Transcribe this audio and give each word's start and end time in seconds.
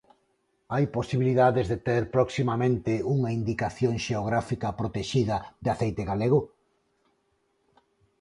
Hai 0.73 0.83
posibilidades 0.97 1.65
de 1.71 1.77
ter 1.87 2.03
proximamente 2.15 2.91
unha 3.15 3.29
Indicación 3.39 3.93
Xeográfica 4.05 4.67
Protexida 4.79 5.37
de 5.63 5.69
aceite 5.75 6.03
galego? 6.11 6.39